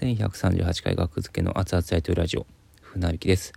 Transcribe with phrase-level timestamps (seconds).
[0.00, 2.46] 1138回学付けの熱々やというラジオ
[2.82, 3.52] 船引きです。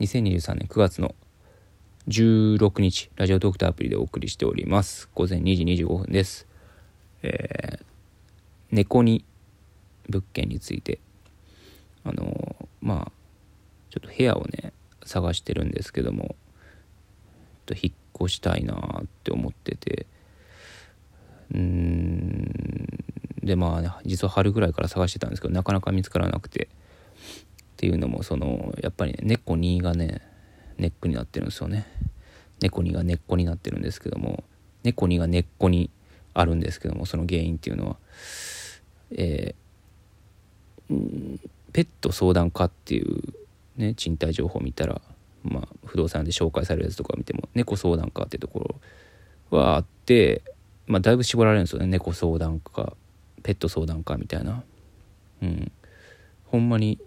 [0.00, 1.14] 2023年9月の
[2.08, 5.08] 16日ラジオドクターアプリでお送りしております。
[5.14, 6.46] 午前2時25分です。
[7.22, 7.84] えー、
[8.70, 9.24] 猫に
[10.10, 10.98] 物件について
[12.04, 13.12] あのー、まあ
[13.88, 14.74] ちょっと部屋をね
[15.06, 16.34] 探してるんですけどもちょっ
[17.64, 20.04] と引っ越したいなって思ってて
[21.54, 22.21] うん
[23.42, 26.68] でまあ、ね、実は春ぐらいから探してたんですけどなかなか見つからなくて。
[27.72, 30.20] っていうのもそのやっぱりね猫2がね
[30.78, 31.84] ネックになってるんですよね。
[32.60, 34.44] 猫2が根っこになってるんですけども
[34.84, 35.90] 猫2が根っこに
[36.32, 37.96] あるんですけどもその原因っていうのは。
[39.14, 41.38] えー、
[41.72, 43.20] ペット相談課っていう
[43.76, 45.02] ね賃貸情報を見たら
[45.42, 48.78] まあ不動産で紹介されるやつとか見ても猫相談課っていうとこ
[49.50, 50.42] ろはあって
[50.86, 52.94] まあだいぶ絞られるんですよね猫相談課。
[53.42, 54.62] ペット相談課みたいな。
[55.42, 55.72] うん。
[56.46, 56.98] ほんまに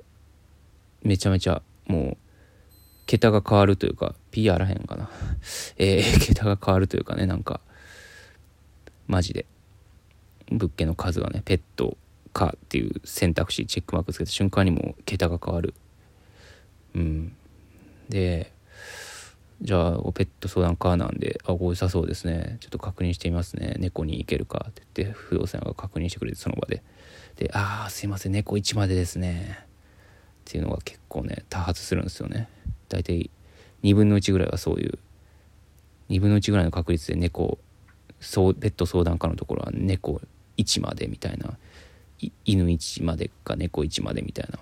[1.03, 2.17] めちゃめちゃもう
[3.05, 5.09] 桁が変わるというか P あらへんかな。
[5.77, 7.61] えー、桁が変わるというかねなんか
[9.07, 9.45] マジで。
[10.51, 11.97] 物件の数がねペット
[12.31, 15.73] かっていう選択肢チェックマークつけた瞬間にもう桁が変わる。
[16.93, 17.35] うん。
[18.09, 18.51] で
[19.61, 22.57] じゃあペット相談カーなんで、あ、こ良さそうですね。
[22.59, 23.75] ちょっと確認してみますね。
[23.79, 26.83] 猫に行けるかって言って、不動産が確認してくれて、その場で。
[27.37, 29.59] で、ああ、すいません、猫1までですね。
[29.61, 29.63] っ
[30.45, 32.49] ていうのが結構ね、多発するんですよね。
[32.89, 33.29] 大体
[33.83, 34.99] 2分の1ぐらいはそういう、
[36.09, 37.57] 2分の1ぐらいの確率で猫、
[38.19, 40.21] そうペット相談課のところは猫
[40.57, 41.57] 1までみたいな、
[42.45, 44.59] 犬1までか猫1までみたいな。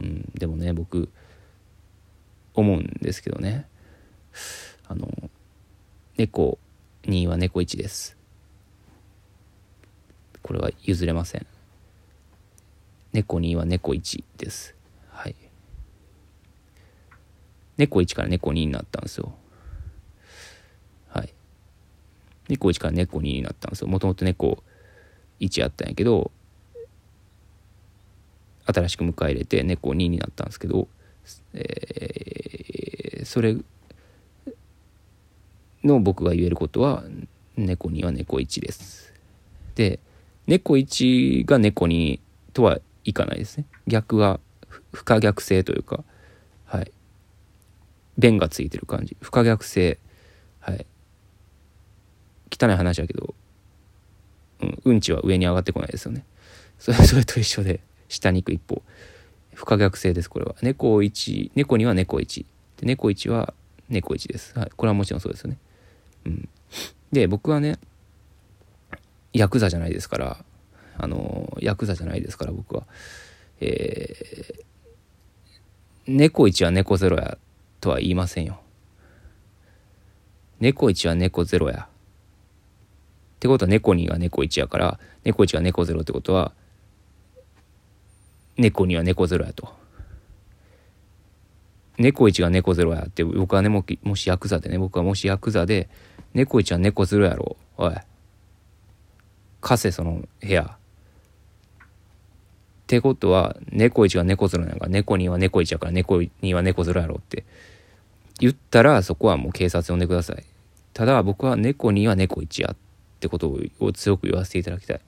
[0.00, 1.08] うん、でもね、僕、
[2.54, 3.66] 思うんですけどね。
[4.88, 5.08] あの
[6.16, 6.58] 猫
[7.04, 8.16] 2は猫1です。
[10.42, 11.46] これは譲れません。
[13.12, 14.74] 猫2は猫1です。
[15.10, 15.34] はい。
[17.76, 19.34] 猫1から猫2になったんですよ。
[21.08, 21.32] はい。
[22.48, 23.88] 猫1から猫2になったんですよ。
[23.88, 24.62] もともと猫
[25.40, 26.30] 1やったんやけど
[28.66, 30.88] 新しく迎え入れて猫2になったんですけど、
[31.52, 33.56] えー、それ
[35.84, 37.04] の僕が言えることは
[37.56, 39.12] 猫には猫1です。
[39.74, 40.00] で
[40.46, 42.20] 猫1が猫2
[42.52, 43.66] とはいかないですね。
[43.86, 44.40] 逆は
[44.92, 46.02] 不可逆性というか
[46.64, 46.90] はい。
[48.16, 49.16] 弁がついてる感じ。
[49.20, 49.98] 不可逆性
[50.60, 50.86] はい。
[52.50, 53.34] 汚い話だけど、
[54.60, 56.24] うん、うんちは上に上がってこないですよね。
[56.78, 58.82] それ それと一緒で下に行く一方。
[59.54, 60.56] 不可逆性ですこれは。
[60.62, 62.44] 猫1猫には猫1
[62.78, 63.54] で猫1は
[63.88, 65.58] 猫1です、はい、これはもちろんそうですよね。
[66.24, 66.48] うん、
[67.12, 67.78] で僕はね
[69.32, 70.44] ヤクザじゃないですから
[70.96, 72.84] あのヤクザじゃないですから僕は。
[73.60, 74.64] えー、
[76.06, 77.38] 猫1は猫ゼロや
[77.80, 78.60] とは言いませんよ。
[80.60, 81.88] 猫1は猫ゼロや。
[83.36, 86.52] ってことは猫2が猫1やから猫1が猫ゼロってことは
[88.56, 89.72] 猫2は猫ゼロやと。
[91.98, 95.88] 猫1が猫ゼロやって僕はねももしヤクザでね僕はもしヤクザで
[96.34, 97.56] 猫一は猫ずるやろ。
[97.78, 97.94] おい。
[99.60, 100.62] 貸せその部屋。
[100.62, 100.66] っ
[102.86, 104.88] てことは猫一が猫ずるなんか。
[104.88, 107.44] 猫には猫一やから猫には猫ずるやろって。
[108.40, 110.44] 言ったらそこはもう警察呼んでください。
[110.92, 112.76] ただ僕は猫には猫一やっ
[113.20, 115.00] てことを強く言わせていただきたい。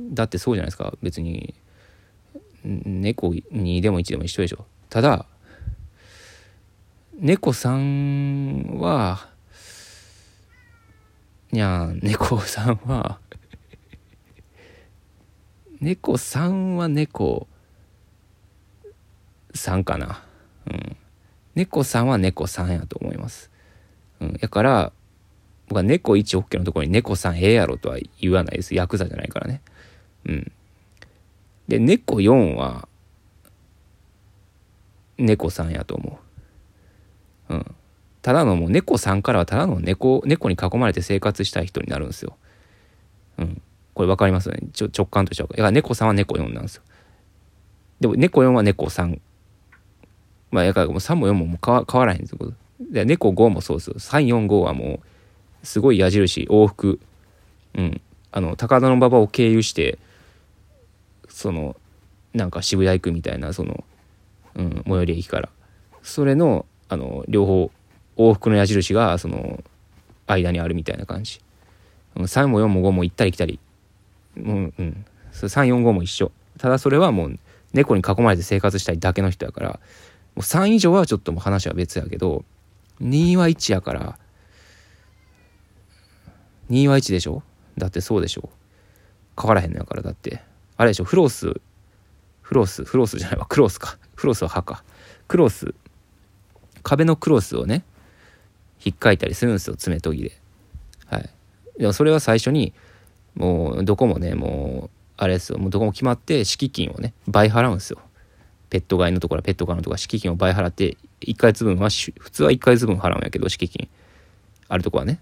[0.00, 0.94] だってそうじゃないですか。
[1.02, 1.54] 別に
[2.64, 4.64] 猫にでも1でも一緒でしょ。
[4.88, 5.26] ただ
[7.14, 9.28] 猫さんは
[11.50, 13.18] いや猫さんは
[15.80, 17.46] 猫さんは猫
[19.54, 20.22] さんかな。
[20.66, 20.96] うん。
[21.54, 23.50] 猫さんは猫さんやと思います。
[24.20, 24.38] うん。
[24.40, 24.92] やから
[25.68, 28.74] 僕は猫1 OK のところに猫さんええやろとは言わないです。
[28.74, 29.62] ヤクザじゃないからね。
[30.26, 30.52] うん。
[31.68, 32.88] で猫4は
[35.16, 36.18] 猫さんやと思
[37.50, 37.54] う。
[37.54, 37.74] うん。
[38.22, 42.36] ただのもう猫さんからはただの猫猫に囲まれて生活したい人になるんですよ。
[43.38, 43.62] うん。
[43.94, 44.68] これ分かりますよね？
[44.72, 45.48] ちょ直感としては。
[45.48, 46.82] だから猫さんは猫4なんですよ。
[48.00, 49.20] でも猫4は猫3。
[50.50, 52.52] まあ、やからもう3も4ももう変わ変わらへんですよ。
[52.80, 53.94] で猫5もそうですよ。
[53.98, 55.00] 3、4、5はも
[55.62, 57.00] う、すごい矢印、往復。
[57.74, 58.00] うん。
[58.30, 59.98] あの、高田馬場を経由して、
[61.28, 61.76] その、
[62.32, 63.84] なんか渋谷行くみたいな、その、
[64.54, 65.48] うん、最寄り駅から。
[66.02, 67.70] それの、あの、両方
[68.18, 69.64] 往復の矢印がその
[70.26, 71.40] 間にあるみたいな感じ。
[72.14, 73.58] 3も4も5も行ったり来たり。
[74.36, 74.74] うん。
[74.78, 76.32] うん345も一緒。
[76.58, 77.38] ただそれはもう
[77.72, 79.68] 猫に囲まれて生活したいだけの人やから。
[79.70, 79.78] も
[80.36, 82.44] う3以上はちょっともう話は別やけど
[83.00, 84.18] 2は1やから。
[86.70, 87.42] 2は1でしょ？
[87.76, 88.50] だってそうでしょ？
[89.40, 90.42] 変わらへんのやからだって。
[90.76, 91.04] あれでしょ？
[91.04, 91.60] フロース
[92.42, 93.46] フロースフロースじゃないわ。
[93.46, 93.98] クロスか。
[94.16, 94.82] フロースは歯か。
[95.28, 95.74] クロス
[96.82, 97.84] 壁のクロスをね
[98.84, 100.38] 引っかいたりするんですよ爪研ぎで。
[101.06, 101.30] はい。
[101.78, 102.72] でもそれは最初に
[103.34, 105.58] もうどこもねもうあれですよ。
[105.58, 107.98] もうどこも決まって敷金をね倍払うんですよ。
[108.70, 113.88] ペット飼いのところはペット飼いのところ敷金を倍払って1ヶ月分は普通は1ヶ月分払うんやけど敷金。
[114.68, 115.18] あるとこはね。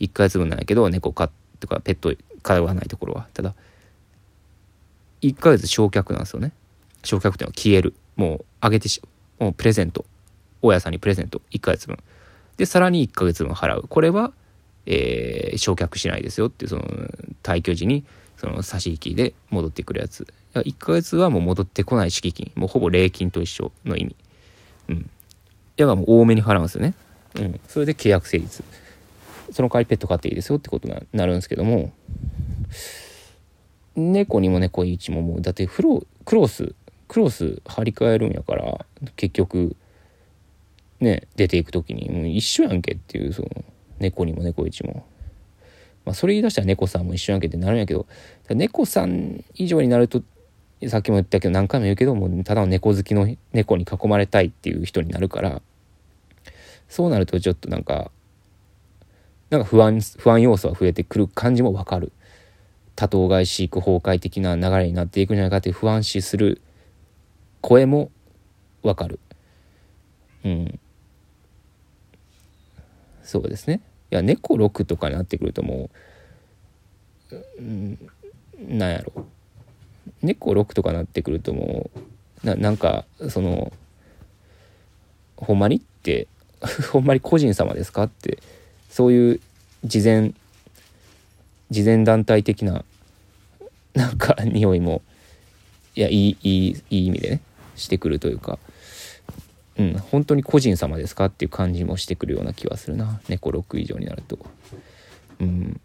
[0.00, 2.12] 1ヶ月分なんやけど猫飼とかペット
[2.42, 3.28] 飼わないところは。
[3.32, 3.54] ただ
[5.22, 6.52] 1ヶ月焼却なんですよね。
[7.04, 7.94] 焼却っていうのは消える。
[8.16, 9.00] もうあげてし
[9.38, 10.04] もうプレゼント。
[10.60, 11.40] 大家さんにプレゼント。
[11.50, 11.98] 1ヶ月分。
[12.56, 13.86] でさらに1ヶ月分払う。
[13.88, 14.32] これは、
[14.86, 16.84] えー、焼却しないですよっていうその
[17.42, 18.04] 退去時に
[18.36, 20.26] その差し引きで戻ってくるやつ。
[20.54, 22.52] 1ヶ月はもう戻ってこない敷金。
[22.54, 24.16] もうほぼ礼金と一緒の意味。
[24.88, 25.10] うん。
[25.76, 26.94] だからもう多めに払うんですよね。
[27.36, 27.60] うん。
[27.68, 28.62] それで契約成立。
[29.50, 31.92] その代わりペット飼っていいですよってことになるんですけども。
[33.96, 36.74] 猫にも猫一ももうだってフロクロス
[37.08, 39.76] クロス張り替えるんやから結局
[41.02, 43.48] ね出ていく時にもう一緒やんけっていうその
[43.98, 45.06] 猫にも猫一も。
[46.04, 48.06] まあ、それ言い出したら猫さんも一緒やんけってなるんやけど
[48.48, 50.20] 猫さん以上になると
[50.88, 55.62] さっきも言ったけど何回も言うけどもただの猫好きの猫に囲まれたいっていう人になるから
[56.88, 58.10] そうなるとちょっとなんか
[59.50, 62.10] なんか不安不安要素が増えてくる感じもわかる。
[62.96, 66.60] 多頭飼い飼育崩壊的な流れになっていくんじゃないかって不安視する
[67.60, 68.10] 声も
[68.82, 69.20] わかる。
[70.44, 70.80] うん。
[73.32, 73.80] そうですね。
[74.10, 75.88] いや猫6とかになってくるとも
[77.30, 77.98] う、うん、
[78.58, 79.26] なんやろ。
[80.20, 81.90] 猫6とかなってくるとも
[82.44, 83.72] うななんかその
[85.36, 86.28] ほんまにって
[86.92, 88.36] ほんまに個人様ですかって
[88.90, 89.40] そういう
[89.82, 90.34] 事前
[91.70, 92.84] 事前団体的な
[93.94, 95.00] なんか匂いも
[95.96, 97.40] いやいいいいいい意味でね
[97.76, 98.58] してくるというか。
[99.78, 103.20] うん、本当に個人様ですかっていう感じもしてくるような気はするな。
[103.28, 104.38] 猫6以上になると。
[105.40, 105.80] うん、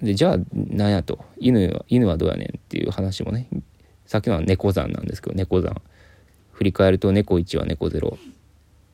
[0.00, 1.24] でじゃあ何やと。
[1.38, 3.48] 犬は犬はどうやねんっていう話もね。
[4.06, 5.80] さっきのは猫山なんですけど猫山。
[6.52, 8.16] 振り返ると猫1は猫0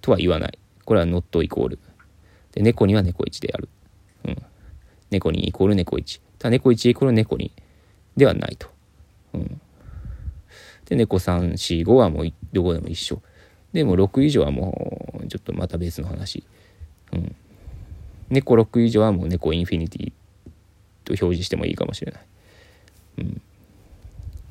[0.01, 0.59] とは言わない。
[0.85, 1.79] これはノットイコール。
[2.53, 3.69] で猫には猫1である、
[4.25, 4.37] うん、
[5.11, 7.51] 猫にイコール猫1ただ猫1イコール猫2
[8.17, 8.69] ではないと、
[9.35, 9.61] うん。
[10.91, 13.23] で、猫3、4、5はもうどこでも一緒。
[13.73, 16.45] で、も6以上はもうちょっとまた別の話。
[17.13, 17.35] うん。
[18.29, 20.13] 猫6以上はもう猫インフィニティ
[21.05, 22.23] と表示してもいいかもしれない。
[23.19, 23.41] うん。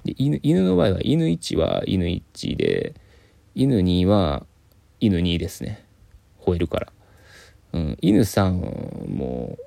[0.05, 2.95] で犬犬の場合は犬1は犬1で、
[3.53, 4.45] 犬2は
[5.01, 5.83] 犬2ですね。
[6.41, 6.93] 吠えるから。
[7.73, 9.57] うん、犬3も、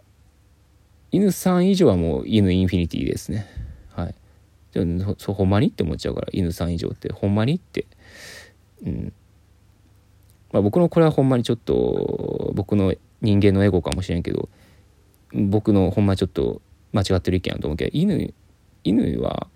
[1.10, 3.46] 犬3以上はもう犬インフィニティですね。
[4.74, 5.14] はい。
[5.18, 7.12] そほんまにって思っちゃうから犬さん以上って。
[7.12, 7.86] ほんまにって、
[8.84, 9.12] うん。
[10.52, 14.48] まあ、僕のこれはほんまにちょっと僕の人間のエゴかもしれんけど
[15.32, 16.60] 僕のほんまちょっと
[16.92, 18.34] 間違ってる意見やと思うけど犬
[18.84, 19.46] 犬は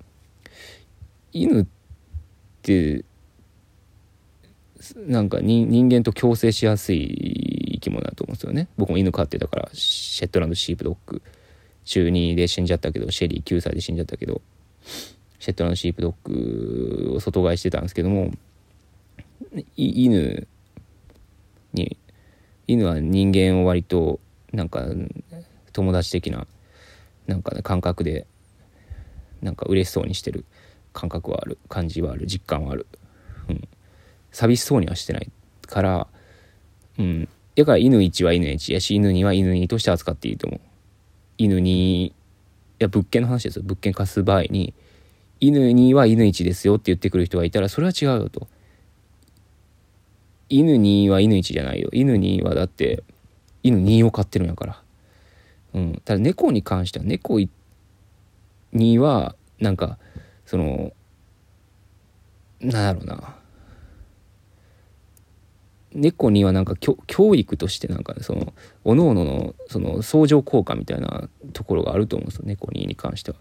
[1.32, 1.66] 犬っ
[2.62, 3.04] て
[5.06, 8.68] なんか人間と共生しやすい生き物だと思うんですよね。
[8.78, 11.22] 僕も犬飼ってたからシェットランドシープドッグ。
[11.84, 14.40] 中2で死んじゃったけどシェリー9歳で死んじゃったけど。
[15.38, 18.32] シェットランドシープドッグを外飼いしてたんですけども
[19.76, 20.48] 犬
[21.72, 21.96] に
[22.66, 24.18] 犬は人間を割と
[24.52, 24.84] なんか
[25.72, 26.46] 友達的な
[27.26, 28.26] なんか、ね、感覚で
[29.42, 30.44] なんか嬉しそうにしてる
[30.92, 32.86] 感覚はある感じはある実感はある、
[33.48, 33.68] うん、
[34.32, 35.30] 寂しそうにはしてない
[35.66, 36.06] から
[36.98, 37.28] うん。
[37.56, 40.60] だから犬1は犬1やし犬2は犬2として扱っていいと思う。
[41.38, 42.12] 犬2
[42.78, 43.62] や物件の話ですよ。
[43.64, 44.74] 物件貸す場合に
[45.40, 48.48] 犬には犬1ですよって言ってくる人がいたらそれは違うよと。
[50.48, 51.88] 犬には犬1じゃないよ。
[51.92, 53.02] 犬にはだって
[53.62, 54.82] 犬2を飼ってるんやから。
[55.74, 56.02] うん。
[56.04, 57.40] ただ猫に関しては猫
[58.72, 59.98] にはなんか
[60.44, 60.92] その
[62.60, 63.36] なんやろうな。
[65.92, 68.52] 猫にはなんか教育としてなんか、その
[68.84, 73.36] おのおののその相乗効果みたいなところがあると思うんですよ猫にに関しては。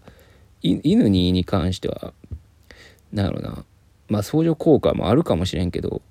[0.62, 2.14] 犬にに関しては
[3.12, 3.66] なんやろな。
[4.08, 6.02] まあ相乗効果もあるかもしれんけど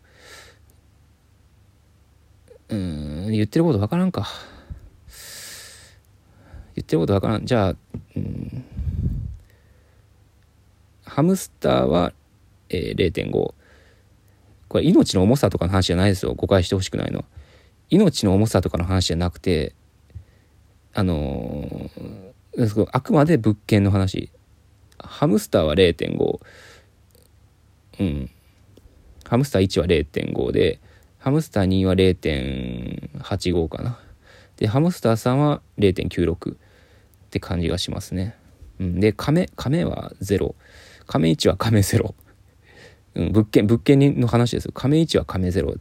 [2.68, 4.26] うん言ってることわからんか。
[6.74, 7.46] 言ってることわからん。
[7.46, 7.76] じゃあ、
[8.16, 8.64] うん、
[11.04, 12.12] ハムスターは、
[12.68, 13.54] えー、0.5
[14.74, 16.34] これ命の重さとかの話じゃないですよ。
[16.34, 17.24] 誤解してほしくないのは。
[17.90, 19.72] 命の重さとかの話じゃなくて
[20.92, 24.32] あのー、あくまで物件の話。
[24.98, 26.40] ハムスターは0.5
[28.00, 28.30] うん。
[29.28, 30.80] ハムスター1は0.5で
[31.18, 34.00] ハムスター2は0.85かな。
[34.56, 36.56] でハムスター3は0.96っ
[37.30, 38.36] て感じがしますね、
[38.80, 40.54] うん、で亀亀は0
[41.06, 42.14] 亀1は亀0、
[43.14, 44.72] うん、物件物件の話ですよ。
[44.72, 45.78] 亀1は亀0、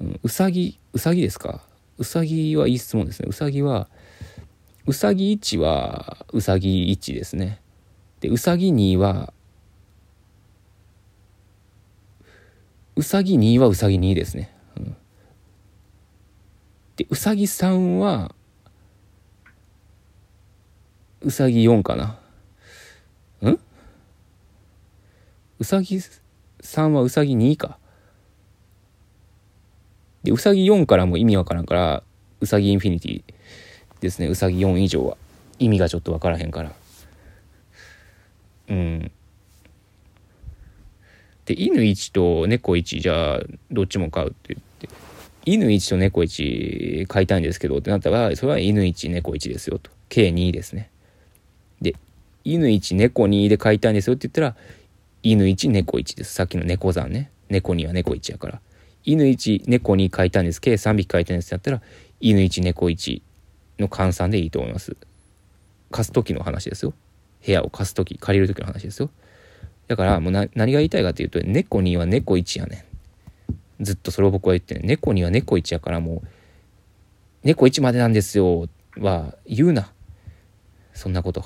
[0.00, 1.62] うん、うさぎうさぎですか？
[1.98, 3.26] うさぎはいい質問ですね。
[3.28, 3.88] うさぎは
[4.86, 7.60] うさぎ1はうさぎ1ですね。
[8.20, 9.32] でうさぎ2は
[12.96, 14.96] うさぎ2はうさぎ2ですね、うん、
[16.96, 18.34] でうさぎ3は
[21.20, 22.18] うさぎ4かな。
[23.48, 23.58] ん？
[25.60, 26.00] うさぎ
[26.62, 27.78] 3はうさぎ2か。
[30.22, 32.02] でうさぎ4からも意味わからんから
[32.40, 33.22] うさぎインフィニティ
[34.00, 34.28] ですね。
[34.28, 35.16] うさぎ4以上は。
[35.58, 36.72] 意味がちょっとわからへんから。
[38.68, 39.10] うん。
[41.46, 44.88] で犬1と猫1じゃあどっちも飼うって言って。
[45.46, 49.90] 犬1と猫1飼いたいんですけどってなったらそれは犬1猫1ですよと。
[50.08, 50.90] 計2ですね。
[51.80, 51.94] で
[52.44, 54.56] 犬1猫2で飼いたいんですよって言ったら
[55.22, 56.34] 犬1猫1です。
[56.34, 57.30] さっきの猫山ね。
[57.48, 58.60] 猫2は猫1やから。
[59.04, 60.60] 犬1猫2飼いたいんです。
[60.60, 61.54] 計3匹飼いたいんです。
[61.54, 63.22] ってなったら犬1猫1
[63.78, 64.96] の換算でいいと思います。
[65.90, 66.94] 貸す時の話ですよ。
[67.44, 69.10] 部屋を貸す時借りる時の話ですよ。
[69.86, 72.84] だからもう何が言いたいかというと猫2は猫1やね
[73.80, 73.84] ん。
[73.84, 76.28] ずっとそれを僕は言ってね猫2は猫1やからもう
[77.42, 78.68] 猫1までなんですよ。
[78.98, 79.92] は言うな。
[80.92, 81.44] そんなこと